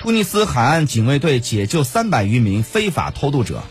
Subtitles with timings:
[0.00, 3.62] 突尼斯海岸警卫队解救三百余名非法偷渡者。